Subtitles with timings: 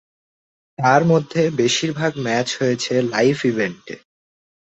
[0.79, 3.95] তার মধ্যে বেশিরভাগ ম্যাচ হয়েছে লাইভ ইভেন্টে।